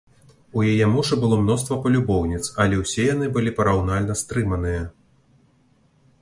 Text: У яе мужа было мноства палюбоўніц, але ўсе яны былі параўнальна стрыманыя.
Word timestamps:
У 0.59 0.63
яе 0.69 0.85
мужа 0.93 1.13
было 1.23 1.35
мноства 1.41 1.77
палюбоўніц, 1.83 2.39
але 2.63 2.79
ўсе 2.79 3.03
яны 3.13 3.29
былі 3.37 3.55
параўнальна 3.61 4.13
стрыманыя. 4.23 4.83